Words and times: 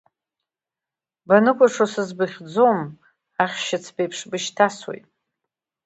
Баныкәашо 1.27 1.85
сызбыхьӡом, 1.93 2.79
ахьшьыцбеиԥш 3.43 4.19
бышьҭасуеит… 4.29 5.05